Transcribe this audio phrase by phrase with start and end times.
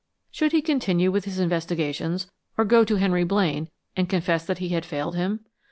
[0.31, 2.25] Should he continue with his investigations,
[2.57, 5.41] or go to Henry Blaine and confess that he had failed him?